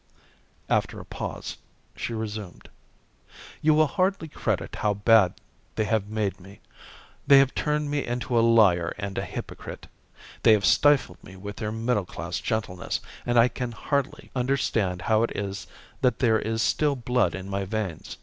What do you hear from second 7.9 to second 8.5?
me into a